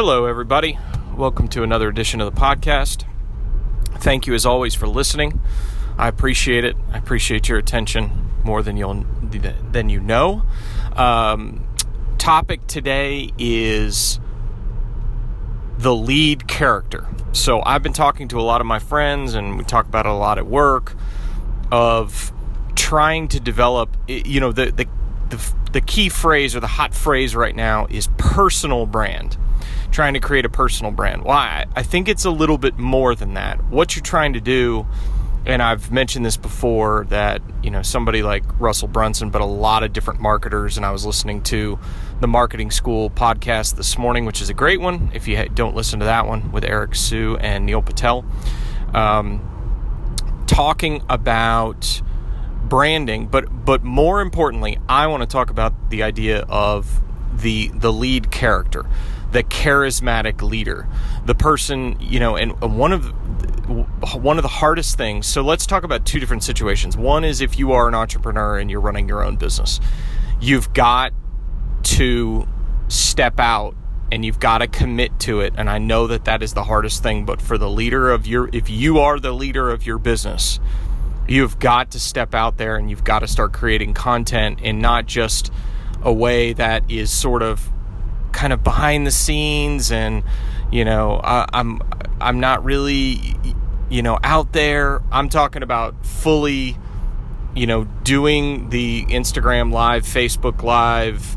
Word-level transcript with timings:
Hello, 0.00 0.26
everybody. 0.26 0.78
Welcome 1.16 1.48
to 1.48 1.64
another 1.64 1.88
edition 1.88 2.20
of 2.20 2.32
the 2.32 2.40
podcast. 2.40 3.04
Thank 3.96 4.28
you, 4.28 4.34
as 4.34 4.46
always, 4.46 4.72
for 4.72 4.86
listening. 4.86 5.40
I 5.98 6.06
appreciate 6.06 6.64
it. 6.64 6.76
I 6.92 6.98
appreciate 6.98 7.48
your 7.48 7.58
attention 7.58 8.30
more 8.44 8.62
than 8.62 8.76
you'll 8.76 9.04
than 9.24 9.88
you 9.88 9.98
know. 9.98 10.44
Um, 10.94 11.66
topic 12.16 12.64
today 12.68 13.32
is 13.38 14.20
the 15.78 15.92
lead 15.92 16.46
character. 16.46 17.08
So 17.32 17.60
I've 17.66 17.82
been 17.82 17.92
talking 17.92 18.28
to 18.28 18.38
a 18.38 18.42
lot 18.42 18.60
of 18.60 18.68
my 18.68 18.78
friends, 18.78 19.34
and 19.34 19.58
we 19.58 19.64
talk 19.64 19.86
about 19.86 20.06
it 20.06 20.10
a 20.10 20.14
lot 20.14 20.38
at 20.38 20.46
work. 20.46 20.94
Of 21.72 22.32
trying 22.76 23.26
to 23.28 23.40
develop, 23.40 23.96
you 24.06 24.38
know, 24.38 24.52
the 24.52 24.70
the 24.70 24.86
the, 25.30 25.54
the 25.72 25.80
key 25.80 26.08
phrase 26.08 26.54
or 26.54 26.60
the 26.60 26.68
hot 26.68 26.94
phrase 26.94 27.34
right 27.34 27.56
now 27.56 27.88
is 27.90 28.08
personal 28.16 28.86
brand 28.86 29.36
trying 29.90 30.14
to 30.14 30.20
create 30.20 30.44
a 30.44 30.48
personal 30.48 30.92
brand. 30.92 31.24
Why? 31.24 31.64
Well, 31.66 31.74
I 31.76 31.82
think 31.82 32.08
it's 32.08 32.24
a 32.24 32.30
little 32.30 32.58
bit 32.58 32.78
more 32.78 33.14
than 33.14 33.34
that. 33.34 33.64
What 33.64 33.96
you're 33.96 34.02
trying 34.02 34.34
to 34.34 34.40
do, 34.40 34.86
and 35.46 35.62
I've 35.62 35.90
mentioned 35.90 36.26
this 36.26 36.36
before, 36.36 37.06
that 37.08 37.42
you 37.62 37.70
know 37.70 37.82
somebody 37.82 38.22
like 38.22 38.44
Russell 38.60 38.88
Brunson, 38.88 39.30
but 39.30 39.40
a 39.40 39.46
lot 39.46 39.82
of 39.82 39.92
different 39.92 40.20
marketers, 40.20 40.76
and 40.76 40.84
I 40.84 40.90
was 40.90 41.06
listening 41.06 41.42
to 41.44 41.78
the 42.20 42.28
Marketing 42.28 42.70
School 42.70 43.10
podcast 43.10 43.76
this 43.76 43.96
morning, 43.96 44.24
which 44.24 44.42
is 44.42 44.50
a 44.50 44.54
great 44.54 44.80
one. 44.80 45.10
If 45.14 45.28
you 45.28 45.48
don't 45.48 45.74
listen 45.74 46.00
to 46.00 46.06
that 46.06 46.26
one 46.26 46.52
with 46.52 46.64
Eric 46.64 46.94
Siu 46.94 47.36
and 47.36 47.66
Neil 47.66 47.82
Patel, 47.82 48.24
um, 48.94 50.44
talking 50.46 51.02
about 51.08 52.02
branding, 52.64 53.26
but 53.26 53.64
but 53.64 53.82
more 53.84 54.20
importantly, 54.20 54.78
I 54.88 55.06
want 55.06 55.22
to 55.22 55.26
talk 55.26 55.50
about 55.50 55.90
the 55.90 56.02
idea 56.02 56.40
of 56.48 57.00
the 57.32 57.68
the 57.68 57.92
lead 57.92 58.30
character 58.30 58.84
the 59.32 59.42
charismatic 59.42 60.42
leader, 60.42 60.88
the 61.26 61.34
person, 61.34 61.96
you 62.00 62.18
know, 62.18 62.36
and 62.36 62.58
one 62.60 62.92
of 62.92 63.12
one 64.14 64.38
of 64.38 64.42
the 64.42 64.48
hardest 64.48 64.96
things. 64.96 65.26
So 65.26 65.42
let's 65.42 65.66
talk 65.66 65.84
about 65.84 66.06
two 66.06 66.18
different 66.18 66.42
situations. 66.42 66.96
One 66.96 67.24
is 67.24 67.40
if 67.40 67.58
you 67.58 67.72
are 67.72 67.86
an 67.86 67.94
entrepreneur 67.94 68.58
and 68.58 68.70
you're 68.70 68.80
running 68.80 69.08
your 69.08 69.22
own 69.22 69.36
business. 69.36 69.78
You've 70.40 70.72
got 70.72 71.12
to 71.82 72.48
step 72.88 73.38
out 73.38 73.74
and 74.10 74.24
you've 74.24 74.40
got 74.40 74.58
to 74.58 74.66
commit 74.66 75.18
to 75.20 75.40
it 75.40 75.52
and 75.58 75.68
I 75.68 75.76
know 75.76 76.06
that 76.06 76.24
that 76.24 76.42
is 76.42 76.54
the 76.54 76.64
hardest 76.64 77.02
thing, 77.02 77.26
but 77.26 77.42
for 77.42 77.58
the 77.58 77.68
leader 77.68 78.10
of 78.10 78.26
your 78.26 78.48
if 78.52 78.70
you 78.70 79.00
are 79.00 79.20
the 79.20 79.32
leader 79.32 79.70
of 79.70 79.84
your 79.84 79.98
business, 79.98 80.58
you've 81.28 81.58
got 81.58 81.90
to 81.90 82.00
step 82.00 82.34
out 82.34 82.56
there 82.56 82.76
and 82.76 82.88
you've 82.88 83.04
got 83.04 83.18
to 83.18 83.26
start 83.26 83.52
creating 83.52 83.92
content 83.92 84.60
in 84.60 84.80
not 84.80 85.04
just 85.04 85.52
a 86.02 86.12
way 86.12 86.54
that 86.54 86.90
is 86.90 87.10
sort 87.10 87.42
of 87.42 87.70
kind 88.38 88.52
of 88.52 88.62
behind 88.62 89.04
the 89.04 89.10
scenes 89.10 89.90
and 89.90 90.22
you 90.70 90.84
know 90.84 91.20
I, 91.24 91.44
I'm 91.52 91.82
I'm 92.20 92.38
not 92.38 92.64
really 92.64 93.34
you 93.90 94.02
know 94.02 94.18
out 94.22 94.52
there. 94.52 95.02
I'm 95.10 95.28
talking 95.28 95.64
about 95.64 96.06
fully 96.06 96.76
you 97.56 97.66
know 97.66 97.82
doing 98.04 98.70
the 98.70 99.04
Instagram 99.06 99.72
live, 99.72 100.04
Facebook 100.04 100.62
live, 100.62 101.36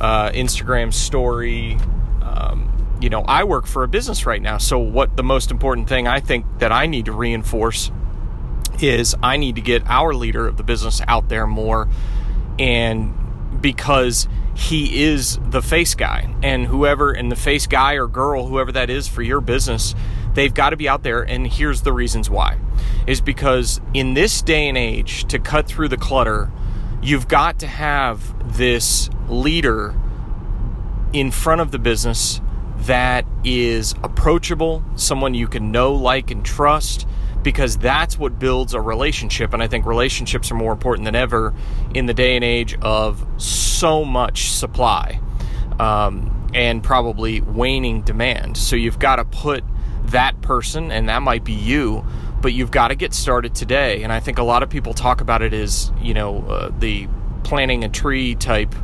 uh, 0.00 0.30
Instagram 0.30 0.94
story. 0.94 1.78
Um, 2.22 2.96
you 3.00 3.10
know, 3.10 3.22
I 3.22 3.42
work 3.42 3.66
for 3.66 3.82
a 3.82 3.88
business 3.88 4.24
right 4.24 4.40
now. 4.40 4.58
So 4.58 4.78
what 4.78 5.16
the 5.16 5.24
most 5.24 5.50
important 5.50 5.88
thing 5.88 6.06
I 6.06 6.20
think 6.20 6.46
that 6.60 6.70
I 6.70 6.86
need 6.86 7.06
to 7.06 7.12
reinforce 7.12 7.90
is 8.80 9.16
I 9.20 9.36
need 9.36 9.56
to 9.56 9.62
get 9.62 9.82
our 9.88 10.14
leader 10.14 10.46
of 10.46 10.58
the 10.58 10.62
business 10.62 11.00
out 11.08 11.28
there 11.28 11.46
more 11.46 11.88
and 12.58 13.14
because 13.60 14.28
he 14.56 15.04
is 15.04 15.38
the 15.50 15.60
face 15.60 15.94
guy. 15.94 16.34
And 16.42 16.66
whoever 16.66 17.12
and 17.12 17.30
the 17.30 17.36
face 17.36 17.66
guy 17.66 17.94
or 17.94 18.06
girl 18.06 18.46
whoever 18.46 18.72
that 18.72 18.88
is 18.90 19.06
for 19.06 19.22
your 19.22 19.40
business 19.40 19.94
they've 20.32 20.52
got 20.52 20.70
to 20.70 20.76
be 20.76 20.86
out 20.86 21.02
there 21.02 21.22
and 21.22 21.46
here's 21.46 21.82
the 21.82 21.92
reasons 21.92 22.30
why. 22.30 22.58
Is 23.06 23.20
because 23.20 23.80
in 23.92 24.14
this 24.14 24.42
day 24.42 24.68
and 24.68 24.76
age 24.76 25.26
to 25.26 25.38
cut 25.38 25.66
through 25.66 25.88
the 25.88 25.96
clutter 25.96 26.50
you've 27.02 27.28
got 27.28 27.58
to 27.60 27.66
have 27.66 28.56
this 28.56 29.10
leader 29.28 29.94
in 31.12 31.30
front 31.30 31.60
of 31.60 31.70
the 31.70 31.78
business 31.78 32.40
that 32.78 33.26
is 33.44 33.94
approachable 34.02 34.82
someone 34.94 35.34
you 35.34 35.48
can 35.48 35.70
know 35.70 35.92
like 35.92 36.30
and 36.30 36.44
trust 36.44 37.06
because 37.42 37.76
that's 37.76 38.18
what 38.18 38.38
builds 38.38 38.74
a 38.74 38.80
relationship. 38.80 39.52
And 39.52 39.62
I 39.62 39.68
think 39.68 39.86
relationships 39.86 40.50
are 40.50 40.54
more 40.56 40.72
important 40.72 41.04
than 41.04 41.14
ever 41.14 41.54
in 41.94 42.06
the 42.06 42.14
day 42.14 42.34
and 42.34 42.44
age 42.44 42.76
of 42.82 43.24
so 43.40 44.04
much 44.04 44.50
supply 44.50 45.20
um, 45.78 46.50
and 46.54 46.82
probably 46.82 47.40
waning 47.40 48.02
demand. 48.02 48.56
So 48.56 48.76
you've 48.76 48.98
got 48.98 49.16
to 49.16 49.24
put 49.24 49.62
that 50.06 50.40
person, 50.40 50.90
and 50.90 51.08
that 51.08 51.22
might 51.22 51.44
be 51.44 51.52
you, 51.52 52.04
but 52.40 52.52
you've 52.52 52.70
got 52.70 52.88
to 52.88 52.94
get 52.94 53.12
started 53.12 53.54
today. 53.54 54.02
And 54.02 54.12
I 54.12 54.20
think 54.20 54.38
a 54.38 54.44
lot 54.44 54.62
of 54.62 54.70
people 54.70 54.94
talk 54.94 55.20
about 55.20 55.42
it 55.42 55.52
as, 55.52 55.90
you 56.00 56.14
know, 56.14 56.42
uh, 56.42 56.70
the 56.78 57.08
planting 57.44 57.84
a 57.84 57.88
tree 57.88 58.34
type 58.34 58.74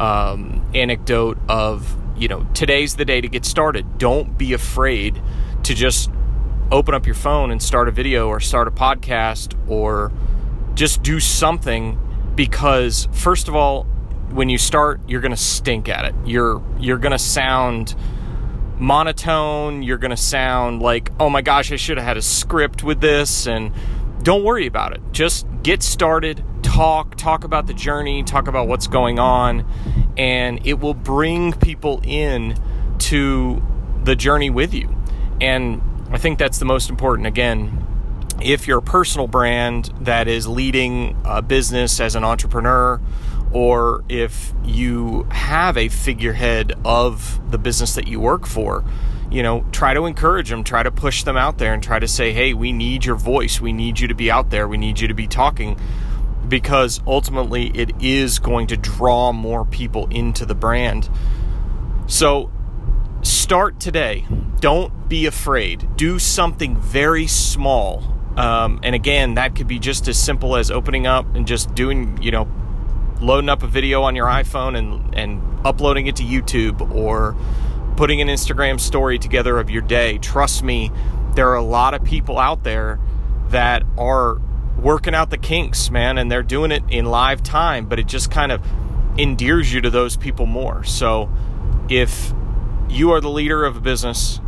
um, 0.00 0.64
anecdote 0.74 1.38
of, 1.48 1.96
you 2.16 2.28
know, 2.28 2.46
today's 2.54 2.96
the 2.96 3.04
day 3.04 3.20
to 3.20 3.28
get 3.28 3.44
started. 3.44 3.98
Don't 3.98 4.36
be 4.36 4.52
afraid 4.52 5.20
to 5.64 5.74
just 5.74 6.10
open 6.70 6.94
up 6.94 7.06
your 7.06 7.14
phone 7.14 7.50
and 7.50 7.62
start 7.62 7.88
a 7.88 7.90
video 7.90 8.28
or 8.28 8.40
start 8.40 8.66
a 8.68 8.70
podcast 8.70 9.54
or 9.68 10.12
just 10.74 11.02
do 11.02 11.20
something 11.20 11.98
because 12.34 13.08
first 13.12 13.48
of 13.48 13.54
all 13.54 13.84
when 14.30 14.48
you 14.48 14.58
start 14.58 15.00
you're 15.08 15.20
going 15.20 15.30
to 15.30 15.36
stink 15.36 15.88
at 15.88 16.04
it. 16.04 16.14
You're 16.24 16.62
you're 16.78 16.98
going 16.98 17.12
to 17.12 17.18
sound 17.18 17.94
monotone. 18.78 19.82
You're 19.82 19.98
going 19.98 20.10
to 20.10 20.16
sound 20.16 20.82
like 20.82 21.10
oh 21.20 21.30
my 21.30 21.42
gosh 21.42 21.72
I 21.72 21.76
should 21.76 21.98
have 21.98 22.06
had 22.06 22.16
a 22.16 22.22
script 22.22 22.82
with 22.82 23.00
this 23.00 23.46
and 23.46 23.72
don't 24.22 24.42
worry 24.42 24.66
about 24.66 24.92
it. 24.92 25.00
Just 25.12 25.46
get 25.62 25.82
started 25.82 26.44
talk 26.62 27.14
talk 27.16 27.44
about 27.44 27.66
the 27.68 27.74
journey 27.74 28.22
talk 28.24 28.48
about 28.48 28.66
what's 28.66 28.88
going 28.88 29.18
on 29.18 29.64
and 30.18 30.66
it 30.66 30.80
will 30.80 30.94
bring 30.94 31.52
people 31.52 32.00
in 32.04 32.56
to 32.98 33.62
the 34.02 34.16
journey 34.16 34.50
with 34.50 34.74
you. 34.74 34.94
And 35.40 35.80
I 36.10 36.18
think 36.18 36.38
that's 36.38 36.58
the 36.58 36.64
most 36.64 36.88
important. 36.90 37.26
Again, 37.26 37.84
if 38.40 38.66
you're 38.66 38.78
a 38.78 38.82
personal 38.82 39.26
brand 39.26 39.90
that 40.00 40.28
is 40.28 40.46
leading 40.46 41.16
a 41.24 41.42
business 41.42 42.00
as 42.00 42.14
an 42.14 42.24
entrepreneur, 42.24 43.00
or 43.52 44.04
if 44.08 44.52
you 44.64 45.24
have 45.30 45.76
a 45.76 45.88
figurehead 45.88 46.74
of 46.84 47.40
the 47.50 47.58
business 47.58 47.94
that 47.94 48.06
you 48.06 48.20
work 48.20 48.46
for, 48.46 48.84
you 49.30 49.42
know, 49.42 49.64
try 49.72 49.94
to 49.94 50.04
encourage 50.06 50.50
them, 50.50 50.62
try 50.62 50.82
to 50.82 50.90
push 50.90 51.24
them 51.24 51.36
out 51.36 51.58
there, 51.58 51.72
and 51.72 51.82
try 51.82 51.98
to 51.98 52.06
say, 52.06 52.32
hey, 52.32 52.54
we 52.54 52.72
need 52.72 53.04
your 53.04 53.16
voice. 53.16 53.60
We 53.60 53.72
need 53.72 53.98
you 53.98 54.08
to 54.08 54.14
be 54.14 54.30
out 54.30 54.50
there. 54.50 54.68
We 54.68 54.76
need 54.76 55.00
you 55.00 55.08
to 55.08 55.14
be 55.14 55.26
talking 55.26 55.78
because 56.48 57.00
ultimately 57.06 57.68
it 57.74 57.90
is 58.00 58.38
going 58.38 58.68
to 58.68 58.76
draw 58.76 59.32
more 59.32 59.64
people 59.64 60.06
into 60.10 60.46
the 60.46 60.54
brand. 60.54 61.08
So 62.06 62.50
start 63.46 63.78
today. 63.78 64.26
Don't 64.58 65.08
be 65.08 65.24
afraid. 65.26 65.88
Do 65.94 66.18
something 66.18 66.76
very 66.76 67.28
small. 67.28 68.02
Um, 68.36 68.80
and 68.82 68.92
again, 68.92 69.34
that 69.34 69.54
could 69.54 69.68
be 69.68 69.78
just 69.78 70.08
as 70.08 70.18
simple 70.18 70.56
as 70.56 70.68
opening 70.68 71.06
up 71.06 71.32
and 71.36 71.46
just 71.46 71.72
doing, 71.72 72.20
you 72.20 72.32
know, 72.32 72.48
loading 73.20 73.48
up 73.48 73.62
a 73.62 73.68
video 73.68 74.02
on 74.02 74.16
your 74.16 74.26
iPhone 74.26 74.76
and, 74.76 75.14
and 75.14 75.64
uploading 75.64 76.08
it 76.08 76.16
to 76.16 76.24
YouTube 76.24 76.92
or 76.92 77.36
putting 77.96 78.20
an 78.20 78.26
Instagram 78.26 78.80
story 78.80 79.16
together 79.16 79.60
of 79.60 79.70
your 79.70 79.82
day. 79.82 80.18
Trust 80.18 80.64
me, 80.64 80.90
there 81.36 81.48
are 81.50 81.54
a 81.54 81.62
lot 81.62 81.94
of 81.94 82.02
people 82.02 82.40
out 82.40 82.64
there 82.64 82.98
that 83.50 83.84
are 83.96 84.40
working 84.76 85.14
out 85.14 85.30
the 85.30 85.38
kinks, 85.38 85.88
man, 85.88 86.18
and 86.18 86.32
they're 86.32 86.42
doing 86.42 86.72
it 86.72 86.82
in 86.90 87.04
live 87.04 87.44
time, 87.44 87.86
but 87.86 88.00
it 88.00 88.08
just 88.08 88.28
kind 88.28 88.50
of 88.50 88.60
endears 89.16 89.72
you 89.72 89.82
to 89.82 89.90
those 89.90 90.16
people 90.16 90.46
more. 90.46 90.82
So 90.82 91.30
if 91.88 92.32
you 92.88 93.10
are 93.12 93.20
the 93.20 93.28
leader 93.28 93.64
of 93.64 93.76
a 93.76 93.80
business. 93.80 94.40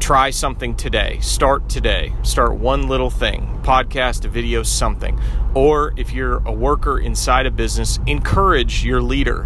Try 0.00 0.30
something 0.30 0.76
today. 0.76 1.18
Start 1.20 1.68
today. 1.68 2.12
Start 2.22 2.56
one 2.56 2.88
little 2.88 3.10
thing 3.10 3.60
podcast, 3.62 4.24
a 4.24 4.28
video, 4.28 4.62
something. 4.62 5.18
Or 5.54 5.94
if 5.96 6.12
you're 6.12 6.46
a 6.46 6.52
worker 6.52 6.98
inside 6.98 7.46
a 7.46 7.50
business, 7.50 7.98
encourage 8.06 8.84
your 8.84 9.00
leader 9.00 9.44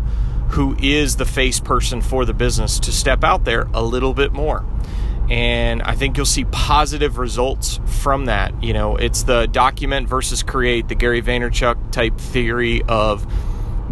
who 0.50 0.76
is 0.80 1.16
the 1.16 1.24
face 1.24 1.60
person 1.60 2.00
for 2.00 2.24
the 2.24 2.34
business 2.34 2.80
to 2.80 2.92
step 2.92 3.22
out 3.22 3.44
there 3.44 3.68
a 3.74 3.82
little 3.82 4.14
bit 4.14 4.32
more. 4.32 4.64
And 5.30 5.82
I 5.82 5.94
think 5.94 6.16
you'll 6.16 6.26
see 6.26 6.46
positive 6.46 7.18
results 7.18 7.78
from 7.84 8.24
that. 8.24 8.62
You 8.62 8.72
know, 8.72 8.96
it's 8.96 9.24
the 9.24 9.46
document 9.46 10.08
versus 10.08 10.42
create, 10.42 10.88
the 10.88 10.94
Gary 10.94 11.22
Vaynerchuk 11.22 11.92
type 11.92 12.18
theory 12.18 12.82
of 12.88 13.30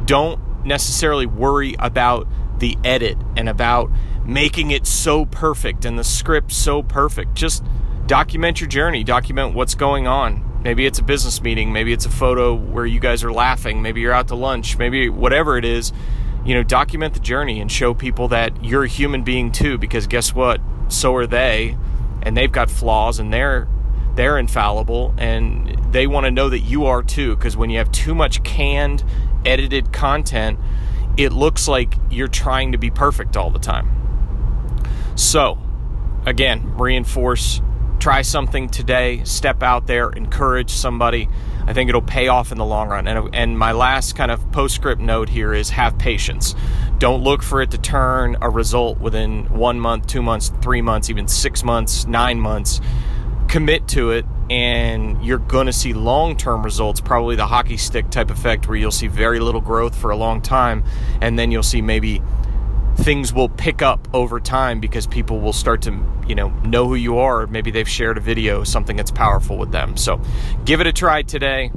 don't 0.07 0.41
necessarily 0.65 1.27
worry 1.27 1.77
about 1.79 2.27
the 2.59 2.77
edit 2.85 3.19
and 3.37 3.49
about 3.49 3.91
making 4.25 4.71
it 4.71 4.87
so 4.87 5.25
perfect 5.27 5.85
and 5.85 5.99
the 5.99 6.05
script 6.05 6.53
so 6.53 6.83
perfect. 6.83 7.35
Just 7.35 7.65
document 8.07 8.61
your 8.61 8.69
journey, 8.69 9.05
document 9.05 9.55
what's 9.55 9.75
going 9.75 10.07
on. 10.07 10.43
Maybe 10.63 10.85
it's 10.87 10.99
a 10.99 11.03
business 11.05 11.41
meeting, 11.43 11.73
maybe 11.73 11.93
it's 11.93 12.07
a 12.07 12.11
photo 12.11 12.55
where 12.55 12.87
you 12.87 12.99
guys 12.99 13.23
are 13.23 13.33
laughing, 13.33 13.83
maybe 13.83 14.01
you're 14.01 14.13
out 14.13 14.29
to 14.29 14.35
lunch, 14.35 14.79
maybe 14.79 15.09
whatever 15.09 15.57
it 15.59 15.65
is. 15.65 15.93
you 16.47 16.55
know, 16.55 16.63
document 16.63 17.13
the 17.13 17.21
journey 17.21 17.61
and 17.61 17.71
show 17.71 17.93
people 17.93 18.29
that 18.29 18.65
you're 18.65 18.85
a 18.85 18.89
human 18.89 19.25
being 19.25 19.51
too, 19.51 19.77
because 19.77 20.07
guess 20.07 20.33
what? 20.33 20.61
So 20.89 21.15
are 21.17 21.27
they, 21.27 21.77
and 22.23 22.37
they've 22.37 22.53
got 22.53 22.71
flaws 22.71 23.19
and 23.19 23.33
they're 23.33 23.69
they're 24.15 24.39
infallible 24.39 25.15
and 25.19 25.79
they 25.93 26.07
want 26.07 26.25
to 26.25 26.31
know 26.31 26.49
that 26.49 26.61
you 26.61 26.87
are 26.87 27.03
too 27.03 27.37
because 27.37 27.55
when 27.55 27.69
you 27.69 27.77
have 27.77 27.93
too 27.93 28.15
much 28.15 28.43
canned 28.45 29.05
edited 29.45 29.93
content 29.93 30.59
it 31.17 31.33
looks 31.33 31.67
like 31.69 31.95
you're 32.11 32.29
trying 32.29 32.73
to 32.73 32.79
be 32.79 32.91
perfect 32.91 33.37
all 33.37 33.51
the 33.51 33.59
time. 33.59 33.91
So 35.17 35.59
again 36.27 36.77
reinforce 36.77 37.61
try 37.99 38.23
something 38.23 38.69
today 38.69 39.23
step 39.25 39.63
out 39.63 39.87
there 39.87 40.11
encourage 40.11 40.71
somebody. 40.71 41.29
I 41.67 41.73
think 41.73 41.89
it'll 41.89 42.03
pay 42.03 42.29
off 42.29 42.53
in 42.53 42.59
the 42.59 42.65
long 42.65 42.89
run. 42.89 43.09
And, 43.09 43.35
and 43.35 43.59
my 43.59 43.73
last 43.73 44.15
kind 44.15 44.31
of 44.31 44.53
postscript 44.53 45.01
note 45.01 45.29
here 45.29 45.53
is 45.53 45.71
have 45.71 45.99
patience. 45.99 46.55
Don't 46.99 47.25
look 47.25 47.43
for 47.43 47.61
it 47.61 47.73
to 47.73 47.79
turn 47.79 48.37
a 48.41 48.49
result 48.49 48.99
within 48.99 49.47
one 49.47 49.81
month 49.81 50.07
two 50.07 50.23
months 50.23 50.53
three 50.61 50.83
months 50.83 51.11
even 51.11 51.27
six 51.27 51.65
months 51.65 52.07
nine 52.07 52.41
months. 52.41 52.81
Commit 53.49 53.89
to 53.89 54.11
it 54.11 54.27
and 54.49 55.25
you're 55.25 55.39
going 55.39 55.67
to 55.67 55.73
see 55.73 55.93
long-term 55.93 56.63
results 56.63 57.01
probably 57.01 57.35
the 57.37 57.47
hockey 57.47 57.77
stick 57.77 58.11
type 58.11 58.31
effect 58.31 58.69
where 58.69 58.77
you'll 58.77 58.91
see 58.91 59.09
very 59.09 59.41
little 59.41 59.61
growth 59.61 59.97
for 59.97 60.11
a 60.11 60.17
long 60.17 60.41
time 60.41 60.85
and 61.21 61.39
then 61.39 61.51
you'll 61.51 61.63
see 61.63 61.83
maybe 61.83 62.23
things 62.97 63.33
will 63.33 63.49
pick 63.49 63.83
up 63.83 64.09
over 64.15 64.41
time 64.41 64.81
because 64.81 65.07
people 65.07 65.41
will 65.41 65.53
start 65.53 65.83
to 65.83 65.99
you 66.27 66.35
know 66.35 66.49
know 66.61 66.87
who 66.87 66.95
you 66.95 67.19
are. 67.19 67.47
Maybe 67.47 67.71
they've 67.71 67.89
shared 67.89 68.19
a 68.19 68.21
video 68.21 68.65
something 68.65 68.97
that's 68.97 69.11
powerful 69.11 69.59
with 69.59 69.71
them. 69.71 69.97
So 69.97 70.21
give 70.65 70.81
it 70.81 70.87
a 70.87 70.93
try 70.93 71.23
today. 71.23 71.71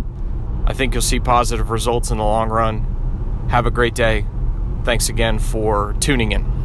I 0.66 0.74
think 0.74 0.94
you'll 0.94 1.02
see 1.02 1.20
positive 1.20 1.72
results 1.72 2.12
in 2.12 2.18
the 2.18 2.24
long 2.24 2.50
run. 2.50 3.48
Have 3.50 3.66
a 3.66 3.72
great 3.72 3.96
day. 3.96 4.26
Thanks 4.84 5.10
again 5.10 5.40
for 5.40 5.96
tuning 6.00 6.32
in 6.32 6.59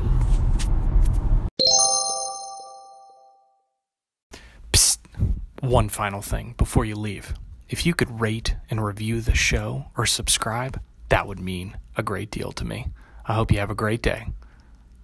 one 5.64 5.88
final 5.88 6.22
thing 6.22 6.54
before 6.56 6.84
you 6.84 6.94
leave. 6.94 7.34
If 7.68 7.86
you 7.86 7.94
could 7.94 8.20
rate 8.20 8.56
and 8.70 8.84
review 8.84 9.20
the 9.20 9.34
show 9.34 9.86
or 9.96 10.06
subscribe, 10.06 10.80
that 11.08 11.26
would 11.26 11.40
mean 11.40 11.78
a 11.96 12.02
great 12.02 12.30
deal 12.30 12.52
to 12.52 12.64
me. 12.64 12.88
I 13.26 13.34
hope 13.34 13.50
you 13.50 13.58
have 13.58 13.70
a 13.70 13.74
great 13.74 14.02
day. 14.02 14.28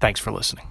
Thanks 0.01 0.21
for 0.21 0.31
listening. 0.31 0.67